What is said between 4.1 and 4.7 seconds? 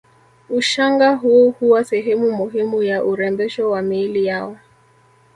yao